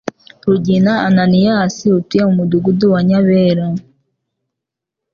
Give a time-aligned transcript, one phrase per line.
[0.49, 3.67] RUGINA Ananias utuye mu mudugudu wa Nyabera